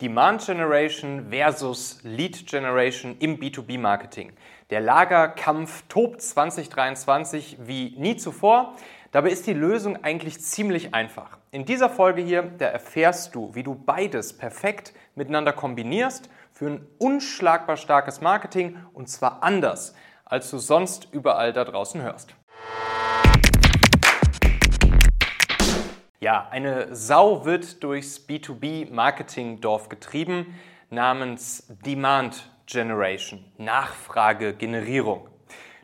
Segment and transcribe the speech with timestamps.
[0.00, 4.32] Demand Generation versus Lead Generation im B2B-Marketing.
[4.70, 8.76] Der Lagerkampf tobt 2023 wie nie zuvor.
[9.10, 11.38] Dabei ist die Lösung eigentlich ziemlich einfach.
[11.50, 16.86] In dieser Folge hier, da erfährst du, wie du beides perfekt miteinander kombinierst für ein
[16.98, 22.37] unschlagbar starkes Marketing und zwar anders, als du sonst überall da draußen hörst.
[26.20, 30.58] Ja, eine Sau wird durchs B2B-Marketing-Dorf getrieben
[30.90, 35.28] namens Demand Generation, Nachfragegenerierung.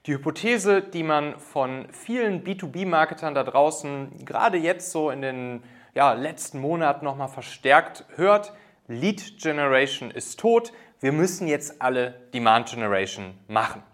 [0.06, 5.62] Die Hypothese, die man von vielen B2B-Marketern da draußen gerade jetzt so in den
[5.94, 8.52] ja, letzten Monaten nochmal verstärkt hört,
[8.88, 13.84] Lead Generation ist tot, wir müssen jetzt alle Demand Generation machen.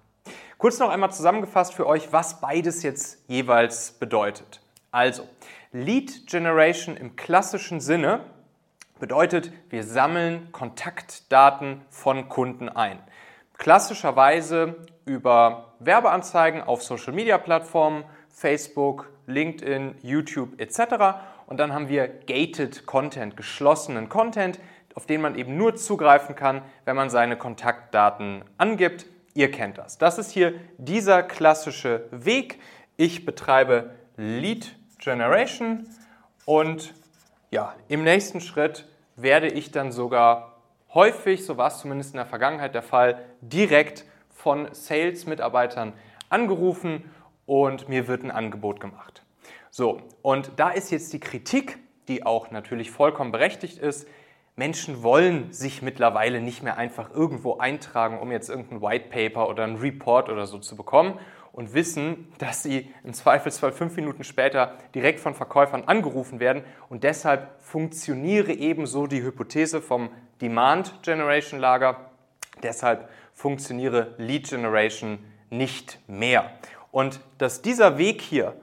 [0.56, 4.62] Kurz noch einmal zusammengefasst für euch, was beides jetzt jeweils bedeutet.
[4.90, 5.28] Also,
[5.72, 8.24] Lead Generation im klassischen Sinne
[8.98, 12.98] bedeutet, wir sammeln Kontaktdaten von Kunden ein.
[13.56, 21.20] Klassischerweise über Werbeanzeigen auf Social-Media-Plattformen, Facebook, LinkedIn, YouTube etc.
[21.46, 24.58] Und dann haben wir gated Content, geschlossenen Content,
[24.94, 29.06] auf den man eben nur zugreifen kann, wenn man seine Kontaktdaten angibt.
[29.34, 29.98] Ihr kennt das.
[29.98, 32.60] Das ist hier dieser klassische Weg.
[32.96, 35.86] Ich betreibe Lead Generation
[36.44, 36.94] und
[37.50, 40.56] ja, im nächsten Schritt werde ich dann sogar
[40.94, 45.92] häufig, so war es zumindest in der Vergangenheit der Fall, direkt von Sales-Mitarbeitern
[46.28, 47.10] angerufen
[47.46, 49.24] und mir wird ein Angebot gemacht.
[49.70, 51.78] So, und da ist jetzt die Kritik,
[52.08, 54.08] die auch natürlich vollkommen berechtigt ist.
[54.56, 59.64] Menschen wollen sich mittlerweile nicht mehr einfach irgendwo eintragen, um jetzt irgendein White Paper oder
[59.64, 61.18] ein Report oder so zu bekommen
[61.60, 66.64] und wissen, dass sie im Zweifelsfall fünf Minuten später direkt von Verkäufern angerufen werden.
[66.88, 70.08] Und deshalb funktioniere ebenso die Hypothese vom
[70.40, 72.10] Demand Generation Lager.
[72.62, 75.18] Deshalb funktioniere Lead Generation
[75.50, 76.50] nicht mehr.
[76.92, 78.54] Und dass dieser Weg hier,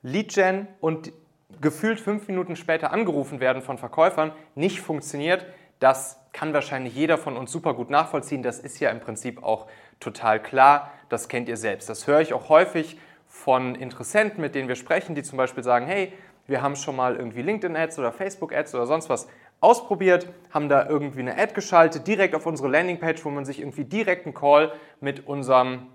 [0.00, 1.12] Lead Gen und
[1.60, 5.44] gefühlt fünf Minuten später angerufen werden von Verkäufern, nicht funktioniert,
[5.80, 8.42] das kann wahrscheinlich jeder von uns super gut nachvollziehen.
[8.42, 9.66] Das ist ja im Prinzip auch
[10.00, 10.92] total klar.
[11.08, 11.88] Das kennt ihr selbst.
[11.88, 15.86] Das höre ich auch häufig von Interessenten, mit denen wir sprechen, die zum Beispiel sagen,
[15.86, 16.12] hey,
[16.46, 19.28] wir haben schon mal irgendwie LinkedIn-Ads oder Facebook-Ads oder sonst was
[19.60, 23.84] ausprobiert, haben da irgendwie eine Ad geschaltet, direkt auf unsere Landingpage, wo man sich irgendwie
[23.84, 25.88] direkt einen Call mit unserem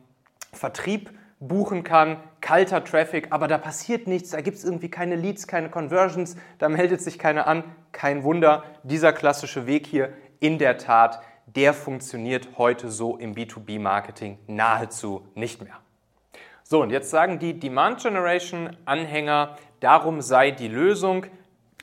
[0.52, 5.48] Vertrieb buchen kann, kalter Traffic, aber da passiert nichts, da gibt es irgendwie keine Leads,
[5.48, 7.64] keine Conversions, da meldet sich keiner an.
[7.92, 14.38] Kein Wunder, dieser klassische Weg hier in der Tat der funktioniert heute so im B2B-Marketing
[14.48, 15.80] nahezu nicht mehr.
[16.64, 21.26] So, und jetzt sagen die Demand Generation Anhänger, darum sei die Lösung,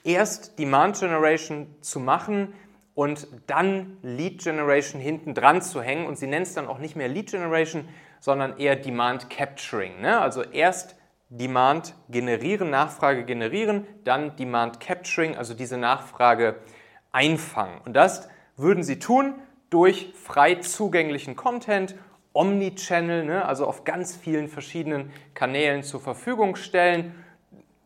[0.05, 2.55] erst Demand Generation zu machen
[2.95, 6.07] und dann Lead Generation hinten dran zu hängen.
[6.07, 7.89] Und sie nennen es dann auch nicht mehr Lead Generation,
[8.21, 10.01] sondern eher Demand Capturing.
[10.01, 10.21] Ne?
[10.21, 10.97] Also erst
[11.29, 16.57] Demand generieren, Nachfrage generieren, dann Demand Capturing, also diese Nachfrage
[17.13, 17.81] einfangen.
[17.85, 19.35] Und das würden sie tun,
[19.71, 21.95] durch frei zugänglichen Content,
[22.33, 27.15] Omnichannel, ne, also auf ganz vielen verschiedenen Kanälen zur Verfügung stellen.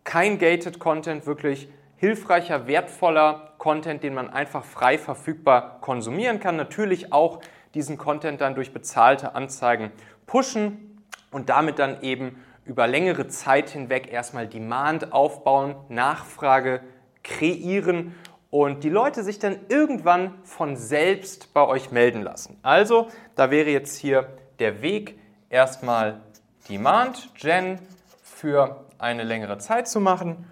[0.02, 6.56] Kein gated Content, wirklich hilfreicher, wertvoller Content, den man einfach frei verfügbar konsumieren kann.
[6.56, 7.40] Natürlich auch
[7.72, 9.90] diesen Content dann durch bezahlte Anzeigen
[10.26, 16.80] pushen und damit dann eben über längere Zeit hinweg erstmal Demand aufbauen, Nachfrage
[17.22, 18.14] kreieren
[18.54, 22.56] und die Leute sich dann irgendwann von selbst bei euch melden lassen.
[22.62, 24.28] Also, da wäre jetzt hier
[24.60, 25.18] der Weg,
[25.50, 26.20] erstmal
[26.68, 27.80] Demand Gen
[28.22, 30.46] für eine längere Zeit zu machen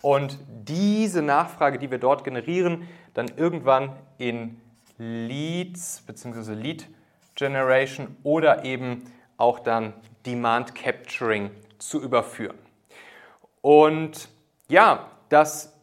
[0.00, 4.60] und diese Nachfrage, die wir dort generieren, dann irgendwann in
[4.98, 6.54] Leads bzw.
[6.54, 6.86] Lead
[7.34, 9.92] Generation oder eben auch dann
[10.24, 12.58] Demand Capturing zu überführen.
[13.60, 14.28] Und
[14.68, 15.79] ja, das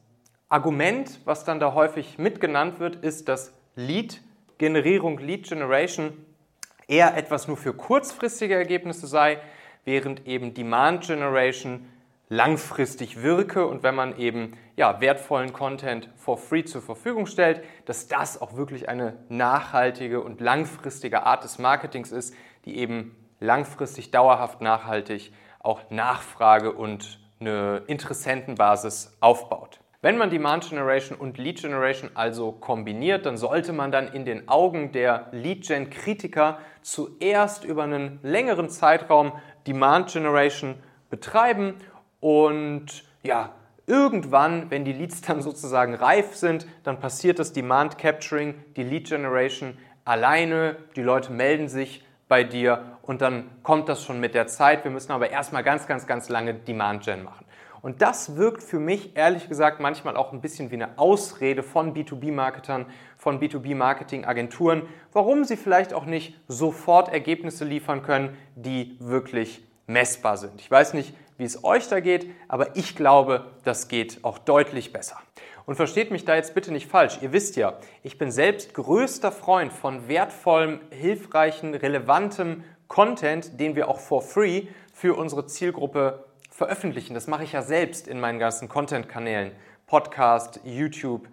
[0.50, 6.26] Argument, was dann da häufig mitgenannt wird, ist, dass Lead-Generierung, Lead-Generation
[6.88, 9.40] eher etwas nur für kurzfristige Ergebnisse sei,
[9.84, 11.86] während eben Demand Generation
[12.30, 18.08] langfristig wirke und wenn man eben ja, wertvollen Content for free zur Verfügung stellt, dass
[18.08, 22.34] das auch wirklich eine nachhaltige und langfristige Art des Marketings ist,
[22.66, 29.80] die eben langfristig dauerhaft nachhaltig auch Nachfrage und eine Interessentenbasis aufbaut.
[30.02, 34.48] Wenn man Demand Generation und Lead Generation also kombiniert, dann sollte man dann in den
[34.48, 39.32] Augen der Lead Gen Kritiker zuerst über einen längeren Zeitraum
[39.66, 40.76] Demand Generation
[41.10, 41.76] betreiben
[42.20, 43.54] und ja,
[43.88, 49.08] irgendwann, wenn die Leads dann sozusagen reif sind, dann passiert das Demand Capturing, die Lead
[49.08, 50.76] Generation alleine.
[50.96, 54.84] Die Leute melden sich bei dir und dann kommt das schon mit der Zeit.
[54.84, 57.47] Wir müssen aber erstmal ganz, ganz, ganz lange Demand Gen machen.
[57.82, 61.94] Und das wirkt für mich ehrlich gesagt manchmal auch ein bisschen wie eine Ausrede von
[61.94, 62.86] B2B-Marketern,
[63.18, 64.84] von B2B-Marketing-Agenturen,
[65.14, 70.60] warum sie vielleicht auch nicht sofort Ergebnisse liefern können, die wirklich messbar sind.
[70.62, 74.92] Ich weiß nicht, wie es euch da geht, aber ich glaube, das geht auch deutlich
[74.92, 75.18] besser.
[75.66, 77.20] Und versteht mich da jetzt bitte nicht falsch.
[77.22, 83.90] Ihr wisst ja, ich bin selbst größter Freund von wertvollem, hilfreichen, relevantem Content, den wir
[83.90, 86.24] auch for free für unsere Zielgruppe
[86.58, 87.14] veröffentlichen.
[87.14, 89.52] Das mache ich ja selbst in meinen ganzen Content-Kanälen.
[89.86, 91.28] Podcast, YouTube,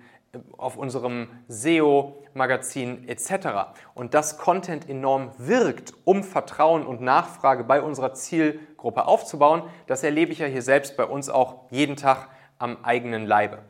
[0.58, 3.72] auf unserem SEO-Magazin etc.
[3.94, 10.30] Und dass Content enorm wirkt, um Vertrauen und Nachfrage bei unserer Zielgruppe aufzubauen, das erlebe
[10.30, 12.28] ich ja hier selbst bei uns auch jeden Tag
[12.58, 13.60] am eigenen Leibe.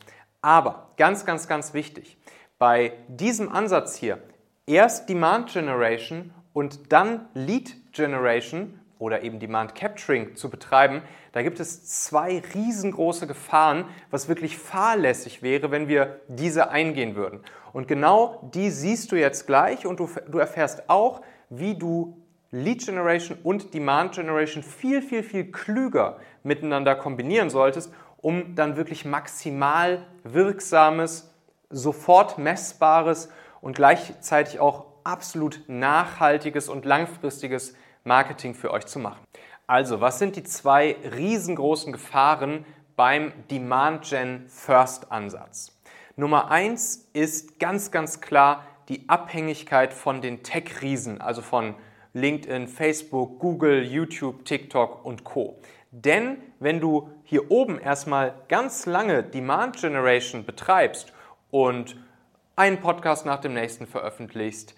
[0.42, 2.18] Aber ganz, ganz, ganz wichtig,
[2.58, 4.18] bei diesem Ansatz hier
[4.66, 11.02] erst Demand Generation und dann Lead Generation oder eben Demand Capturing zu betreiben,
[11.32, 17.40] da gibt es zwei riesengroße Gefahren, was wirklich fahrlässig wäre, wenn wir diese eingehen würden.
[17.74, 21.20] Und genau die siehst du jetzt gleich und du, du erfährst auch,
[21.50, 22.16] wie du
[22.50, 27.92] Lead Generation und Demand Generation viel, viel, viel klüger miteinander kombinieren solltest,
[28.22, 31.34] um dann wirklich maximal wirksames,
[31.68, 33.28] sofort messbares
[33.60, 37.74] und gleichzeitig auch absolut nachhaltiges und langfristiges
[38.04, 39.20] Marketing für euch zu machen.
[39.66, 42.66] Also, was sind die zwei riesengroßen Gefahren
[42.96, 45.72] beim Demand Gen First Ansatz?
[46.16, 51.74] Nummer eins ist ganz, ganz klar die Abhängigkeit von den Tech-Riesen, also von
[52.12, 55.58] LinkedIn, Facebook, Google, YouTube, TikTok und Co.
[55.90, 61.12] Denn wenn du hier oben erstmal ganz lange Demand Generation betreibst
[61.50, 61.96] und
[62.54, 64.76] einen Podcast nach dem nächsten veröffentlichst,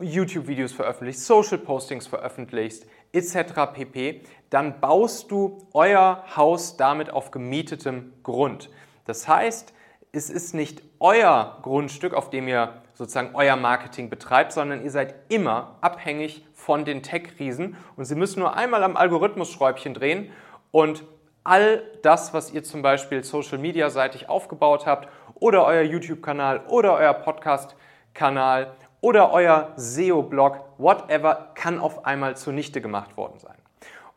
[0.00, 3.36] YouTube-Videos veröffentlichst, Social Postings veröffentlichst, etc.
[3.72, 8.70] pp., dann baust du euer Haus damit auf gemietetem Grund.
[9.06, 9.72] Das heißt,
[10.12, 15.14] es ist nicht euer Grundstück, auf dem ihr sozusagen euer Marketing betreibt, sondern ihr seid
[15.30, 20.30] immer abhängig von den Tech-Riesen und sie müssen nur einmal am Algorithmus-Schräubchen drehen
[20.70, 21.02] und
[21.44, 26.94] all das, was ihr zum Beispiel Social Media seitig aufgebaut habt oder euer YouTube-Kanal oder
[26.94, 33.56] euer Podcast-Kanal oder euer SEO-Blog, whatever, kann auf einmal zunichte gemacht worden sein.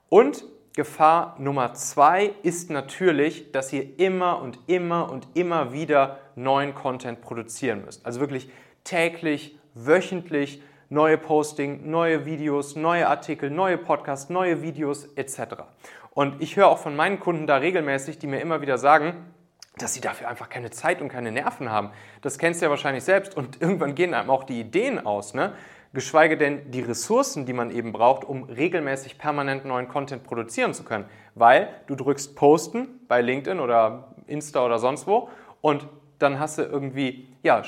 [0.07, 0.45] Und
[0.75, 7.21] Gefahr Nummer zwei ist natürlich, dass ihr immer und immer und immer wieder neuen Content
[7.21, 8.05] produzieren müsst.
[8.05, 8.49] Also wirklich
[8.83, 15.63] täglich, wöchentlich neue Posting, neue Videos, neue Artikel, neue Podcasts, neue Videos etc.
[16.11, 19.33] Und ich höre auch von meinen Kunden da regelmäßig, die mir immer wieder sagen,
[19.77, 21.91] dass sie dafür einfach keine Zeit und keine Nerven haben.
[22.21, 25.53] Das kennst du ja wahrscheinlich selbst und irgendwann gehen einem auch die Ideen aus, ne?
[25.93, 30.83] geschweige denn die Ressourcen, die man eben braucht, um regelmäßig permanent neuen Content produzieren zu
[30.83, 31.05] können.
[31.35, 35.29] Weil du drückst Posten bei LinkedIn oder Insta oder sonst wo
[35.61, 35.87] und
[36.19, 37.63] dann hast du irgendwie ja,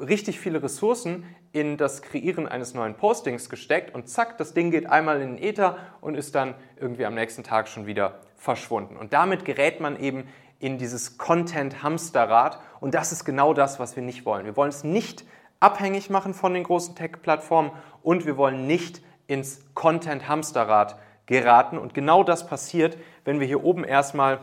[0.00, 4.90] richtig viele Ressourcen in das Kreieren eines neuen Postings gesteckt und zack, das Ding geht
[4.90, 8.96] einmal in den Äther und ist dann irgendwie am nächsten Tag schon wieder verschwunden.
[8.96, 10.28] Und damit gerät man eben
[10.58, 14.44] in dieses Content-Hamsterrad und das ist genau das, was wir nicht wollen.
[14.44, 15.24] Wir wollen es nicht
[15.60, 22.22] abhängig machen von den großen Tech-Plattformen und wir wollen nicht ins Content-Hamsterrad geraten und genau
[22.22, 24.40] das passiert, wenn wir hier oben erstmal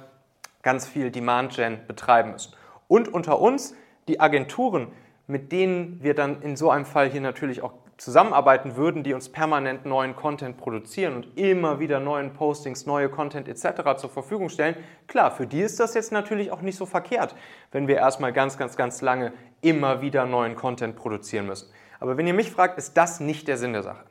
[0.63, 2.53] ganz viel Demand-Gen betreiben müssen.
[2.88, 3.75] Und unter uns,
[4.07, 4.88] die Agenturen,
[5.27, 9.29] mit denen wir dann in so einem Fall hier natürlich auch zusammenarbeiten würden, die uns
[9.29, 13.96] permanent neuen Content produzieren und immer wieder neuen Postings, neue Content etc.
[13.96, 17.36] zur Verfügung stellen, klar, für die ist das jetzt natürlich auch nicht so verkehrt,
[17.72, 21.72] wenn wir erstmal ganz, ganz, ganz lange immer wieder neuen Content produzieren müssen.
[22.00, 24.03] Aber wenn ihr mich fragt, ist das nicht der Sinn der Sache.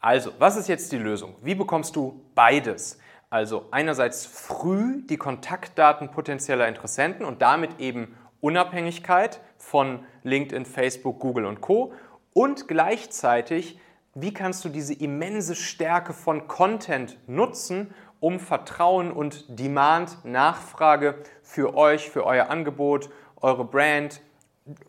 [0.00, 1.34] Also, was ist jetzt die Lösung?
[1.40, 2.98] Wie bekommst du beides?
[3.30, 11.46] Also einerseits früh die Kontaktdaten potenzieller Interessenten und damit eben Unabhängigkeit von LinkedIn, Facebook, Google
[11.46, 11.94] und Co.
[12.32, 13.78] Und gleichzeitig,
[14.14, 21.74] wie kannst du diese immense Stärke von Content nutzen, um Vertrauen und Demand, Nachfrage für
[21.74, 23.10] euch, für euer Angebot,
[23.40, 24.20] eure Brand,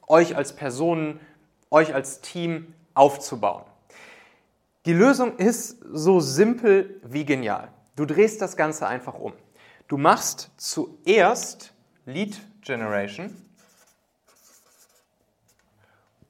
[0.07, 1.19] euch als Personen,
[1.69, 3.63] euch als Team aufzubauen.
[4.86, 7.69] Die Lösung ist so simpel wie genial.
[7.95, 9.33] Du drehst das Ganze einfach um.
[9.88, 11.74] Du machst zuerst
[12.05, 13.36] Lead Generation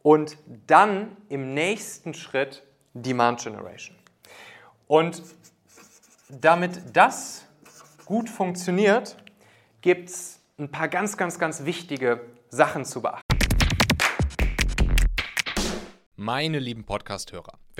[0.03, 3.95] und dann im nächsten Schritt Demand Generation.
[4.87, 5.21] Und
[6.29, 7.45] damit das
[8.05, 9.17] gut funktioniert,
[9.81, 13.25] gibt es ein paar ganz, ganz, ganz wichtige Sachen zu beachten.
[16.15, 17.57] Meine lieben Podcast-Hörer,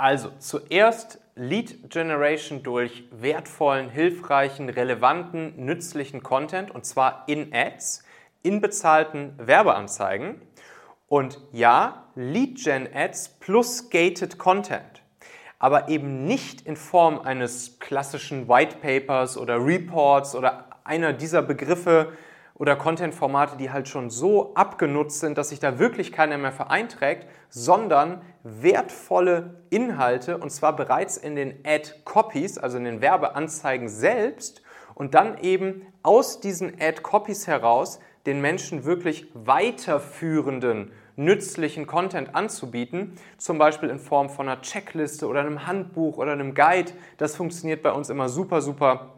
[0.00, 8.02] Also zuerst Lead Generation durch wertvollen, hilfreichen, relevanten, nützlichen Content und zwar in Ads,
[8.42, 10.40] in bezahlten Werbeanzeigen.
[11.06, 15.02] Und ja, Lead Gen Ads plus gated Content,
[15.58, 22.14] aber eben nicht in Form eines klassischen White Papers oder Reports oder einer dieser Begriffe,
[22.60, 27.26] oder Content-Formate, die halt schon so abgenutzt sind, dass sich da wirklich keiner mehr vereinträgt,
[27.48, 34.60] sondern wertvolle Inhalte und zwar bereits in den Ad-Copies, also in den Werbeanzeigen selbst
[34.94, 43.56] und dann eben aus diesen Ad-Copies heraus den Menschen wirklich weiterführenden, nützlichen Content anzubieten, zum
[43.56, 46.92] Beispiel in Form von einer Checkliste oder einem Handbuch oder einem Guide.
[47.16, 49.14] Das funktioniert bei uns immer super, super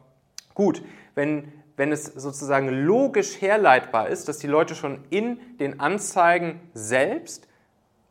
[0.55, 0.81] gut.
[1.17, 7.49] Wenn wenn es sozusagen logisch herleitbar ist, dass die Leute schon in den Anzeigen selbst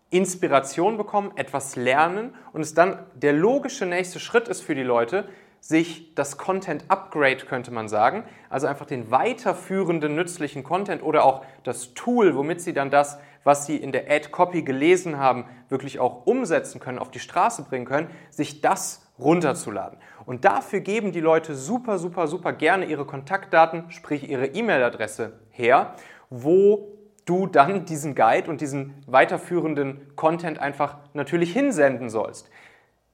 [0.09, 5.27] Inspiration bekommen, etwas lernen und es dann der logische nächste Schritt ist für die Leute,
[5.61, 11.45] sich das Content Upgrade, könnte man sagen, also einfach den weiterführenden nützlichen Content oder auch
[11.63, 15.99] das Tool, womit sie dann das, was sie in der Ad Copy gelesen haben, wirklich
[15.99, 19.99] auch umsetzen können, auf die Straße bringen können, sich das runterzuladen.
[20.25, 25.95] Und dafür geben die Leute super, super, super gerne ihre Kontaktdaten, sprich ihre E-Mail-Adresse her,
[26.29, 32.49] wo du dann diesen Guide und diesen weiterführenden Content einfach natürlich hinsenden sollst.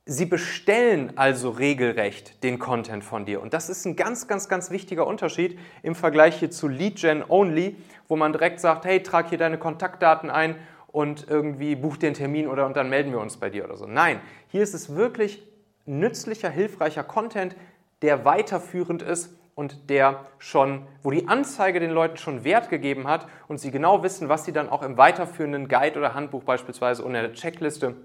[0.10, 3.42] Sie bestellen also regelrecht den Content von dir.
[3.42, 7.24] Und das ist ein ganz, ganz, ganz wichtiger Unterschied im Vergleich hier zu Lead Gen
[7.28, 7.76] Only,
[8.08, 10.56] wo man direkt sagt, hey, trag hier deine Kontaktdaten ein
[10.88, 13.86] und irgendwie buch den Termin oder und dann melden wir uns bei dir oder so.
[13.86, 15.44] Nein, hier ist es wirklich
[15.88, 17.56] nützlicher, hilfreicher Content,
[18.02, 23.28] der weiterführend ist und der schon, wo die Anzeige den Leuten schon Wert gegeben hat
[23.48, 27.22] und sie genau wissen, was sie dann auch im weiterführenden Guide oder Handbuch beispielsweise oder
[27.22, 27.96] der Checkliste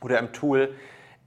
[0.00, 0.74] oder im Tool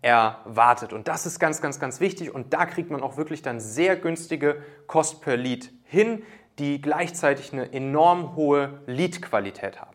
[0.02, 0.92] erwartet.
[0.94, 3.96] Und das ist ganz, ganz, ganz wichtig und da kriegt man auch wirklich dann sehr
[3.96, 6.24] günstige Cost per Lead hin,
[6.58, 9.89] die gleichzeitig eine enorm hohe Lead-Qualität haben.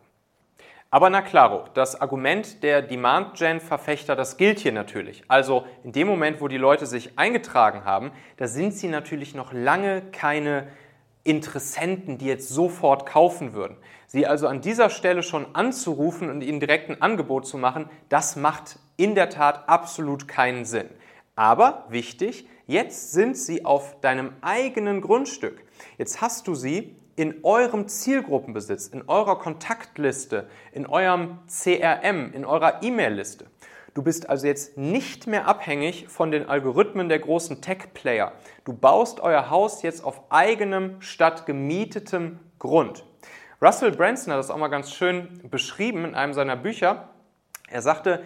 [0.95, 5.25] Aber na klaro, das Argument der Demand-Gen-Verfechter, das gilt hier natürlich.
[5.27, 9.51] Also in dem Moment, wo die Leute sich eingetragen haben, da sind sie natürlich noch
[9.51, 10.69] lange keine
[11.25, 13.75] Interessenten, die jetzt sofort kaufen würden.
[14.07, 18.37] Sie also an dieser Stelle schon anzurufen und ihnen direkt ein Angebot zu machen, das
[18.37, 20.87] macht in der Tat absolut keinen Sinn.
[21.35, 25.61] Aber wichtig, jetzt sind sie auf deinem eigenen Grundstück.
[25.97, 32.81] Jetzt hast du sie in eurem Zielgruppenbesitz, in eurer Kontaktliste, in eurem CRM, in eurer
[32.83, 33.45] E-Mail-Liste.
[33.93, 38.33] Du bist also jetzt nicht mehr abhängig von den Algorithmen der großen Tech-Player.
[38.65, 43.05] Du baust euer Haus jetzt auf eigenem statt gemietetem Grund.
[43.61, 47.07] Russell Branson hat das auch mal ganz schön beschrieben in einem seiner Bücher.
[47.69, 48.21] Er sagte,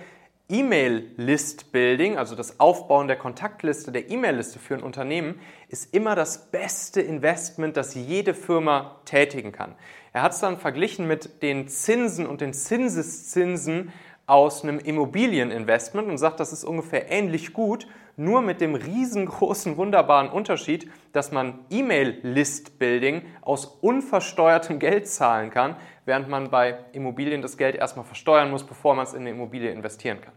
[0.50, 7.01] E-Mail-List-Building, also das Aufbauen der Kontaktliste, der E-Mail-Liste für ein Unternehmen, ist immer das beste
[7.01, 9.75] Investment, das jede Firma tätigen kann.
[10.12, 13.94] Er hat es dann verglichen mit den Zinsen und den Zinseszinsen
[14.25, 20.29] aus einem Immobilieninvestment und sagt, das ist ungefähr ähnlich gut, nur mit dem riesengroßen, wunderbaren
[20.29, 27.75] Unterschied, dass man E-Mail-List-Building aus unversteuertem Geld zahlen kann, während man bei Immobilien das Geld
[27.75, 30.34] erstmal versteuern muss, bevor man es in eine Immobilie investieren kann.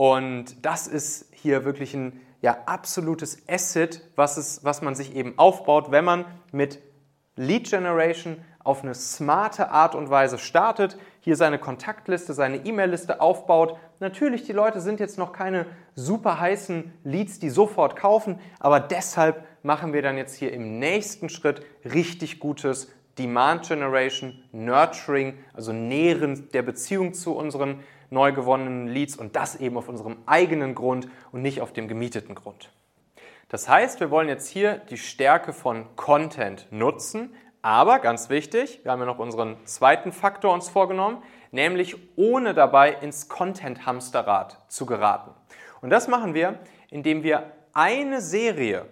[0.00, 5.38] Und das ist hier wirklich ein ja, absolutes Asset, was, es, was man sich eben
[5.38, 6.78] aufbaut, wenn man mit
[7.36, 13.76] Lead Generation auf eine smarte Art und Weise startet, hier seine Kontaktliste, seine E-Mail-Liste aufbaut.
[13.98, 15.66] Natürlich, die Leute sind jetzt noch keine
[15.96, 21.28] super heißen Leads, die sofort kaufen, aber deshalb machen wir dann jetzt hier im nächsten
[21.28, 27.80] Schritt richtig gutes Demand Generation, Nurturing, also Nähren der Beziehung zu unseren
[28.10, 32.34] neu gewonnenen Leads und das eben auf unserem eigenen Grund und nicht auf dem gemieteten
[32.34, 32.70] Grund.
[33.48, 38.92] Das heißt, wir wollen jetzt hier die Stärke von Content nutzen, aber ganz wichtig, wir
[38.92, 45.32] haben ja noch unseren zweiten Faktor uns vorgenommen, nämlich ohne dabei ins Content-Hamsterrad zu geraten.
[45.80, 46.58] Und das machen wir,
[46.90, 48.86] indem wir eine Serie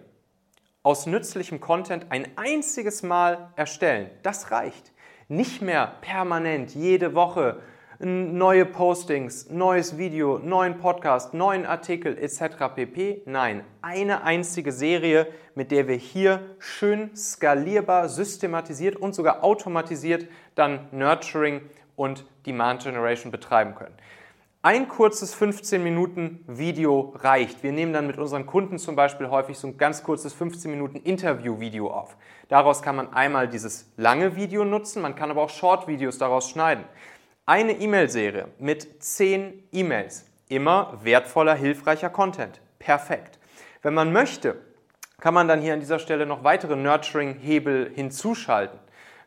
[0.83, 4.09] aus nützlichem Content ein einziges Mal erstellen.
[4.23, 4.91] Das reicht.
[5.27, 7.61] Nicht mehr permanent jede Woche
[7.99, 12.73] neue Postings, neues Video, neuen Podcast, neuen Artikel etc.
[12.73, 13.23] pp.
[13.25, 20.87] Nein, eine einzige Serie, mit der wir hier schön skalierbar, systematisiert und sogar automatisiert dann
[20.91, 21.59] Nurturing
[21.97, 23.95] und Demand Generation betreiben können.
[24.61, 27.63] Ein kurzes 15 Minuten Video reicht.
[27.63, 30.97] Wir nehmen dann mit unseren Kunden zum Beispiel häufig so ein ganz kurzes 15 Minuten
[30.97, 32.15] Interview-Video auf.
[32.47, 36.85] Daraus kann man einmal dieses lange Video nutzen, man kann aber auch Short-Videos daraus schneiden.
[37.49, 40.29] Eine E-Mail-Serie mit 10 E-Mails.
[40.49, 42.61] Immer wertvoller, hilfreicher Content.
[42.77, 43.39] Perfekt.
[43.81, 44.61] Wenn man möchte,
[45.19, 48.77] kann man dann hier an dieser Stelle noch weitere Nurturing-Hebel hinzuschalten.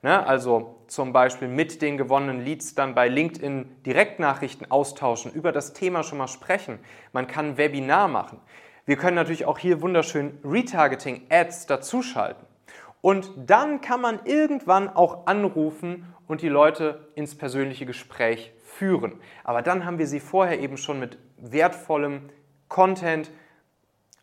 [0.02, 0.24] Ne?
[0.24, 6.04] Also zum Beispiel mit den gewonnenen Leads dann bei LinkedIn Direktnachrichten austauschen, über das Thema
[6.04, 6.78] schon mal sprechen.
[7.12, 8.38] Man kann ein Webinar machen.
[8.86, 12.46] Wir können natürlich auch hier wunderschön Retargeting-Ads dazuschalten.
[13.00, 19.20] Und dann kann man irgendwann auch anrufen und die Leute ins persönliche Gespräch führen.
[19.44, 22.30] Aber dann haben wir sie vorher eben schon mit wertvollem
[22.68, 23.30] Content,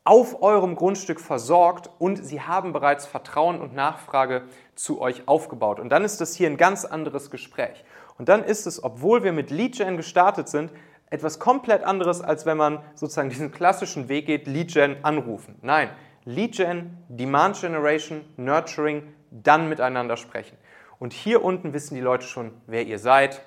[0.05, 5.79] auf eurem Grundstück versorgt und sie haben bereits Vertrauen und Nachfrage zu euch aufgebaut.
[5.79, 7.85] Und dann ist das hier ein ganz anderes Gespräch.
[8.17, 10.71] Und dann ist es, obwohl wir mit Lead Gen gestartet sind,
[11.11, 15.59] etwas komplett anderes, als wenn man sozusagen diesen klassischen Weg geht, Lead Gen anrufen.
[15.61, 15.91] Nein,
[16.25, 20.57] Lead Gen, Demand Generation, Nurturing, dann miteinander sprechen.
[20.99, 23.41] Und hier unten wissen die Leute schon, wer ihr seid,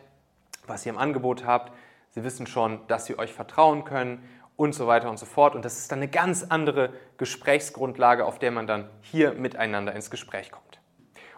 [0.66, 1.72] was ihr im Angebot habt.
[2.10, 5.54] Sie wissen schon, dass sie euch vertrauen können und so weiter und so fort.
[5.54, 10.10] Und das ist dann eine ganz andere Gesprächsgrundlage, auf der man dann hier miteinander ins
[10.10, 10.80] Gespräch kommt.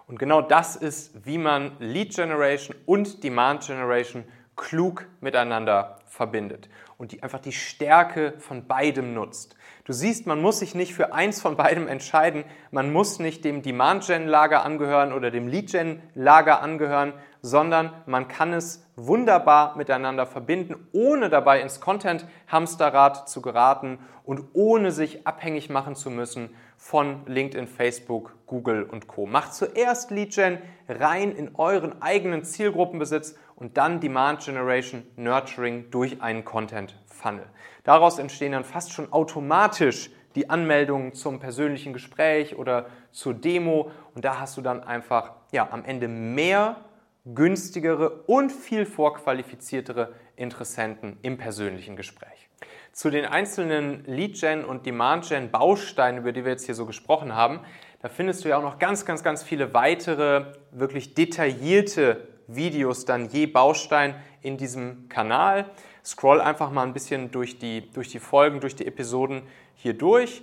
[0.07, 4.25] Und genau das ist, wie man Lead Generation und Demand Generation
[4.57, 6.69] klug miteinander verbindet
[7.05, 9.57] und die einfach die Stärke von beidem nutzt.
[9.85, 12.45] Du siehst, man muss sich nicht für eins von beidem entscheiden.
[12.71, 17.13] Man muss nicht dem Demand-Gen-Lager angehören oder dem Lead-Gen-Lager angehören,
[17.43, 24.91] sondern man kann es wunderbar miteinander verbinden, ohne dabei ins Content-Hamsterrad zu geraten und ohne
[24.91, 29.27] sich abhängig machen zu müssen von LinkedIn, Facebook, Google und Co.
[29.27, 30.57] Macht zuerst Lead-Gen
[30.89, 37.47] rein in euren eigenen Zielgruppenbesitz und dann Demand Generation Nurturing durch einen Content Funnel.
[37.85, 44.25] Daraus entstehen dann fast schon automatisch die Anmeldungen zum persönlichen Gespräch oder zur Demo und
[44.25, 46.77] da hast du dann einfach ja, am Ende mehr
[47.25, 52.49] günstigere und viel vorqualifiziertere Interessenten im persönlichen Gespräch.
[52.93, 57.61] Zu den einzelnen Lead-Gen und Demand-Gen-Bausteinen, über die wir jetzt hier so gesprochen haben,
[58.03, 63.29] da findest du ja auch noch ganz, ganz, ganz viele weitere, wirklich detaillierte Videos dann
[63.29, 65.67] je Baustein in diesem Kanal.
[66.05, 69.43] Scroll einfach mal ein bisschen durch die, durch die Folgen, durch die Episoden
[69.75, 70.43] hier durch.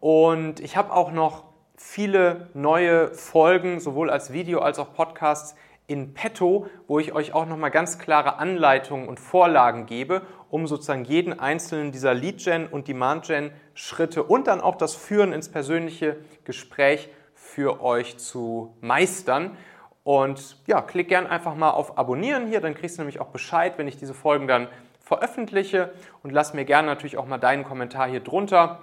[0.00, 1.44] Und ich habe auch noch
[1.76, 5.54] viele neue Folgen, sowohl als Video als auch Podcasts
[5.86, 11.04] in petto, wo ich euch auch nochmal ganz klare Anleitungen und Vorlagen gebe, um sozusagen
[11.04, 17.82] jeden einzelnen dieser Lead-Gen und Demand-Gen-Schritte und dann auch das Führen ins persönliche Gespräch für
[17.82, 19.56] euch zu meistern.
[20.04, 23.78] Und ja, klick gern einfach mal auf Abonnieren hier, dann kriegst du nämlich auch Bescheid,
[23.78, 24.68] wenn ich diese Folgen dann
[25.00, 25.92] veröffentliche.
[26.22, 28.80] Und lass mir gerne natürlich auch mal deinen Kommentar hier drunter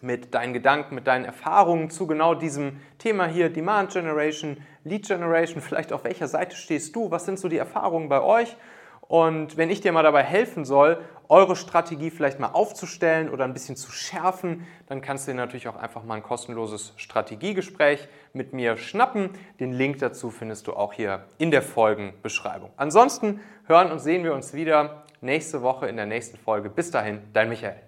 [0.00, 5.62] mit deinen Gedanken, mit deinen Erfahrungen zu genau diesem Thema hier, Demand Generation, Lead Generation,
[5.62, 8.56] vielleicht auf welcher Seite stehst du, was sind so die Erfahrungen bei euch
[9.08, 13.54] und wenn ich dir mal dabei helfen soll, eure Strategie vielleicht mal aufzustellen oder ein
[13.54, 18.52] bisschen zu schärfen, dann kannst du dir natürlich auch einfach mal ein kostenloses Strategiegespräch mit
[18.52, 19.30] mir schnappen.
[19.60, 22.70] Den Link dazu findest du auch hier in der Folgenbeschreibung.
[22.76, 26.68] Ansonsten hören und sehen wir uns wieder nächste Woche in der nächsten Folge.
[26.68, 27.80] Bis dahin, dein Michael.